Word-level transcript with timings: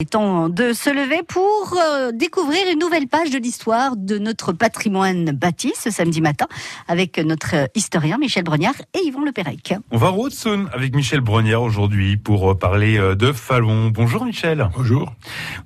Il 0.00 0.04
est 0.04 0.10
temps 0.10 0.48
de 0.48 0.72
se 0.74 0.90
lever 0.90 1.24
pour 1.26 1.76
euh, 1.76 2.12
découvrir 2.12 2.60
une 2.72 2.78
nouvelle 2.78 3.08
page 3.08 3.30
de 3.30 3.38
l'histoire 3.38 3.96
de 3.96 4.18
notre 4.18 4.52
patrimoine 4.52 5.32
bâti 5.32 5.72
ce 5.74 5.90
samedi 5.90 6.20
matin 6.20 6.46
avec 6.86 7.18
notre 7.18 7.56
euh, 7.56 7.66
historien 7.74 8.16
Michel 8.16 8.44
Brognard 8.44 8.76
et 8.94 9.04
Yvon 9.04 9.24
Le 9.24 9.32
Pérec. 9.32 9.74
On 9.90 9.96
va 9.96 10.12
au 10.12 10.26
Haute-Saône 10.26 10.68
avec 10.72 10.94
Michel 10.94 11.20
Brognard 11.20 11.62
aujourd'hui 11.62 12.16
pour 12.16 12.56
parler 12.56 12.96
euh, 12.96 13.16
de 13.16 13.32
Fallon. 13.32 13.90
Bonjour 13.92 14.24
Michel. 14.24 14.68
Bonjour. 14.76 15.12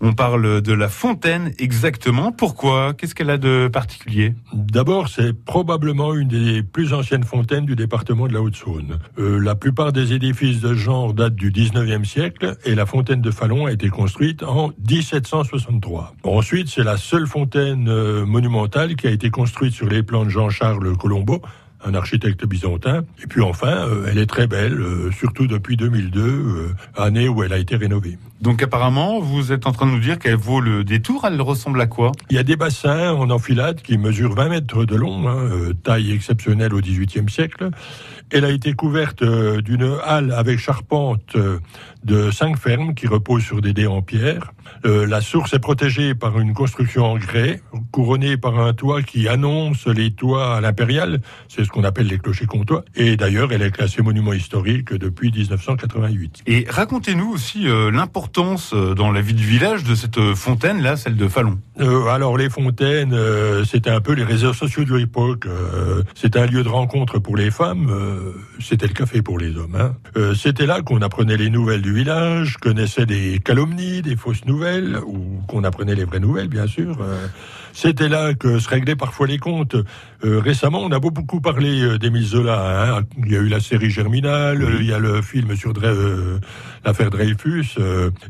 On 0.01 0.15
parle 0.15 0.63
de 0.63 0.73
la 0.73 0.89
fontaine 0.89 1.53
exactement. 1.59 2.33
Pourquoi? 2.33 2.95
Qu'est-ce 2.95 3.15
qu'elle 3.15 3.29
a 3.29 3.37
de 3.37 3.69
particulier? 3.71 4.33
D'abord, 4.55 5.09
c'est 5.11 5.35
probablement 5.35 6.15
une 6.15 6.29
des 6.29 6.63
plus 6.63 6.95
anciennes 6.95 7.25
fontaines 7.25 7.67
du 7.67 7.77
département 7.77 8.29
de 8.29 8.33
la 8.33 8.41
Haute-Saône. 8.41 8.99
Euh, 9.19 9.39
la 9.39 9.57
plupart 9.57 9.93
des 9.93 10.15
édifices 10.15 10.63
de 10.63 10.69
ce 10.69 10.75
genre 10.81 11.13
datent 11.13 11.35
du 11.35 11.53
19e 11.53 12.07
siècle 12.07 12.57
et 12.65 12.75
la 12.75 12.87
fontaine 12.87 13.21
de 13.21 13.31
Fallon 13.31 13.67
a 13.67 13.73
été 13.73 13.91
construite 13.91 14.22
en 14.47 14.73
1763. 14.89 16.15
Ensuite, 16.23 16.69
c'est 16.69 16.85
la 16.85 16.97
seule 16.97 17.27
fontaine 17.27 17.89
euh, 17.89 18.25
monumentale 18.25 18.95
qui 18.97 19.07
a 19.07 19.11
été 19.11 19.31
construite 19.31 19.75
sur 19.75 19.89
les 19.89 20.03
plans 20.03 20.25
de 20.25 20.31
Jean-Charles 20.31 20.97
Colombo, 20.97 21.43
un 21.85 21.95
architecte 21.95 22.47
byzantin. 22.47 23.05
Et 23.23 23.27
puis 23.27 23.41
enfin, 23.41 23.89
euh, 23.89 24.07
elle 24.11 24.19
est 24.19 24.27
très 24.27 24.47
belle, 24.47 24.81
euh, 24.81 25.11
surtout 25.13 25.47
depuis 25.47 25.77
2002, 25.77 26.75
année 26.97 27.29
où 27.29 27.43
elle 27.43 27.53
a 27.53 27.59
été 27.59 27.77
rénovée. 27.77 28.19
Donc 28.41 28.63
apparemment, 28.63 29.21
vous 29.21 29.53
êtes 29.53 29.67
en 29.67 29.73
train 29.73 29.87
de 29.87 29.93
nous 29.93 30.01
dire 30.01 30.19
qu'elle 30.19 30.37
vaut 30.37 30.61
le 30.61 30.85
détour. 30.85 31.25
Elle 31.27 31.41
ressemble 31.41 31.81
à 31.81 31.87
quoi? 31.87 32.13
Il 32.31 32.37
y 32.37 32.39
a 32.39 32.43
des 32.43 32.57
bassins 32.57 33.13
en 33.13 33.31
enfilade 33.31 33.83
qui 33.83 33.99
mesurent 33.99 34.35
20 34.35 34.49
mètres 34.49 34.85
de 34.85 34.97
long, 34.97 35.29
hein, 35.29 35.49
taille 35.85 36.13
exceptionnelle 36.13 36.75
au 36.75 36.81
XVIIIe 36.81 37.31
siècle. 37.31 37.71
Elle 38.31 38.45
a 38.45 38.51
été 38.51 38.73
couverte 38.73 39.23
d'une 39.23 39.97
halle 40.05 40.33
avec 40.33 40.59
charpente 40.59 41.37
de 42.05 42.31
cinq 42.31 42.59
fermes 42.59 42.95
qui 42.95 43.07
reposent 43.07 43.45
sur 43.45 43.61
des 43.61 43.73
dés 43.73 43.87
en 43.87 44.03
pierre. 44.03 44.53
Euh, 44.85 45.07
la 45.07 45.21
source 45.21 45.55
est 45.55 45.59
protégée 45.59 46.15
par 46.15 46.39
une 46.41 46.55
construction 46.55 47.05
en 47.05 47.17
grès, 47.17 47.61
couronnée 47.93 48.37
par 48.37 48.59
un 48.59 48.73
toit 48.73 49.03
qui 49.03 49.29
annonce 49.29 49.87
les 49.87 50.11
toits 50.13 50.57
à 50.57 50.61
l'impérial. 50.61 51.21
C'est 51.49 51.65
ce 51.65 51.71
qu'on 51.73 51.85
appelle 51.85 52.07
les 52.07 52.19
clochers 52.19 52.47
comtois. 52.47 52.85
Et 52.95 53.17
d'ailleurs, 53.17 53.53
elle 53.53 53.63
est 53.63 53.71
classée 53.71 54.03
monument 54.03 54.33
historique 54.33 54.93
depuis 54.93 55.33
1988. 55.33 56.43
Et 56.47 56.67
racontez-nous 56.69 57.31
aussi 57.33 57.69
euh, 57.69 57.91
l'importance 57.91 58.73
euh, 58.75 58.95
dans 58.95 59.11
la 59.11 59.21
vie 59.21 59.35
du 59.35 59.45
village 59.45 59.85
de 59.85 59.95
cette 59.95 60.21
fontaine, 60.35 60.83
là, 60.83 60.97
celle 60.97 61.17
de 61.17 61.29
Fallon. 61.29 61.59
alors, 61.79 62.37
les 62.37 62.51
fontaines, 62.51 63.17
c'était 63.65 63.91
un 63.91 64.01
peu 64.01 64.13
les 64.13 64.25
réseaux 64.25 64.53
sociaux 64.53 64.85
de 64.85 64.95
l'époque. 64.95 65.47
c'était 66.15 66.39
un 66.39 66.47
lieu 66.47 66.63
de 66.63 66.69
rencontre 66.69 67.19
pour 67.19 67.37
les 67.37 67.51
femmes. 67.51 67.91
c'était 68.61 68.87
le 68.87 68.93
café 68.93 69.23
pour 69.23 69.39
les 69.39 69.57
hommes. 69.57 69.77
Hein. 69.77 69.95
c'était 70.35 70.67
là 70.67 70.83
qu'on 70.83 71.01
apprenait 71.01 71.37
les 71.37 71.51
nouvelles 71.51 71.83
du 71.83 71.93
village, 71.93 72.59
connaissait 72.59 73.07
des 73.07 73.41
calomnies, 73.43 74.03
des 74.03 74.17
fausses 74.17 74.45
nouvelles, 74.45 74.99
ou 75.07 75.41
qu'on 75.49 75.65
apprenait 75.65 75.95
les 75.95 76.05
vraies 76.05 76.21
nouvelles, 76.21 76.49
bien 76.49 76.67
sûr. 76.67 76.99
Euh, 77.01 77.27
c'était 77.73 78.09
là 78.09 78.35
que 78.35 78.59
se 78.59 78.69
réglaient 78.69 78.97
parfois 78.97 79.27
les 79.27 79.39
comptes. 79.39 79.77
Euh, 80.25 80.41
récemment, 80.41 80.81
on 80.81 80.91
a 80.93 80.99
beaucoup 80.99 81.41
parlé 81.41 81.62
euh, 81.65 81.99
d'Émile 81.99 82.25
Zola. 82.25 82.97
Hein. 82.97 83.03
Il 83.19 83.33
y 83.33 83.37
a 83.37 83.41
eu 83.41 83.49
la 83.49 83.61
série 83.61 83.91
Germinal, 83.91 84.65
il 84.81 84.87
y 84.87 84.93
a 84.93 84.99
le 84.99 85.23
film 85.23 85.57
sur 85.57 85.73
l'affaire 86.85 87.11
Dreyfus, 87.11 87.77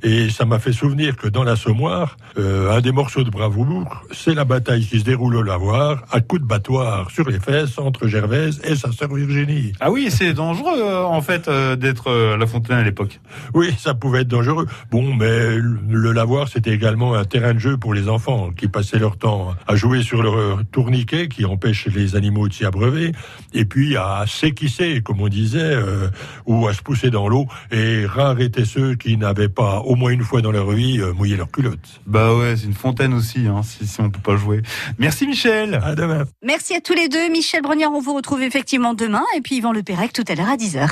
et 0.03 0.29
ça 0.31 0.45
m'a 0.45 0.59
fait 0.59 0.73
souvenir 0.73 1.17
que 1.17 1.29
dans 1.29 1.43
l'Assommoir, 1.43 2.17
un 2.37 2.81
des 2.81 2.93
morceaux 2.93 3.25
de 3.25 3.31
bravoure, 3.31 4.05
c'est 4.11 4.35
la 4.35 4.45
bataille 4.45 4.85
qui 4.85 5.01
se 5.01 5.05
déroule 5.05 5.37
au 5.37 5.43
lavoir, 5.43 6.05
à 6.11 6.21
coups 6.21 6.43
de 6.43 6.47
battoir 6.47 7.11
sur 7.11 7.29
les 7.29 7.41
fesses 7.41 7.79
entre 7.79 8.07
Gervaise 8.07 8.61
et 8.65 8.77
sa 8.77 8.93
sœur 8.93 9.13
Virginie. 9.15 9.73
Ah 9.81 9.91
oui, 9.91 10.09
c'est 10.11 10.33
dangereux 10.33 10.83
en 10.83 11.21
fait 11.23 11.49
d'être 11.49 12.11
à 12.11 12.37
la 12.37 12.47
fontaine 12.47 12.79
à 12.79 12.83
l'époque. 12.83 13.21
Oui, 13.55 13.75
ça 13.79 13.95
pouvait 13.95 14.21
être 14.21 14.29
dangereux. 14.29 14.67
Bon, 14.91 15.15
mais 15.15 15.57
le 15.57 16.13
lavoir, 16.13 16.49
c'était 16.49 16.73
également 16.73 17.15
un 17.15 17.25
terrain 17.25 17.55
de 17.55 17.59
jeu 17.59 17.77
pour 17.77 17.95
les 17.95 18.09
enfants 18.09 18.51
qui 18.51 18.69
passaient 18.69 18.99
leur 18.99 19.17
temps 19.17 19.55
à 19.67 19.77
jouer 19.77 20.03
sur 20.03 20.23
le 20.23 20.65
tourniquet 20.71 21.29
qui 21.29 21.45
empêche 21.45 21.87
les 21.87 22.17
animaux 22.17 22.49
de 22.49 22.53
s'y 22.53 22.65
abreuver, 22.65 23.13
et 23.55 23.65
puis 23.65 23.97
à 23.97 24.25
s'équisser, 24.27 25.03
comme 25.03 25.21
on 25.21 25.29
disait, 25.29 25.61
euh, 25.61 26.09
ou 26.47 26.67
à 26.67 26.75
se 26.75 26.83
pousser 26.83 27.11
dans 27.11 27.29
l'eau. 27.29 27.47
Et 27.71 28.07
rares 28.07 28.41
étaient 28.41 28.65
ceux 28.65 28.95
qui 28.95 29.17
n'avaient 29.17 29.49
pas, 29.49 29.81
au 29.81 29.95
moins 29.95 30.11
une 30.11 30.23
fois 30.23 30.41
dans 30.43 30.53
leur 30.53 30.71
vie, 30.71 31.01
euh, 31.01 31.13
mouillé 31.13 31.37
leur 31.37 31.51
culotte. 31.51 32.01
Bah 32.07 32.35
ouais, 32.35 32.57
c'est 32.57 32.67
une 32.67 32.75
fontaine 32.75 33.15
aussi, 33.15 33.47
hein, 33.47 33.63
si, 33.63 33.87
si 33.87 34.01
on 34.01 34.11
peut 34.11 34.21
pas 34.21 34.37
jouer. 34.37 34.63
Merci 34.99 35.27
Michel. 35.27 35.81
À 35.83 35.95
demain. 35.95 36.25
Merci 36.43 36.75
à 36.75 36.81
tous 36.81 36.95
les 36.95 37.09
deux. 37.09 37.31
Michel 37.31 37.63
Brognard, 37.63 37.93
on 37.93 38.01
vous 38.01 38.15
retrouve 38.15 38.43
effectivement 38.43 38.95
demain, 38.95 39.25
et 39.37 39.41
puis 39.41 39.57
Yvan 39.57 39.73
Le 39.73 39.83
Pérec 39.83 40.13
tout 40.13 40.25
à 40.29 40.35
l'heure 40.35 40.49
à 40.49 40.57
10h. 40.57 40.89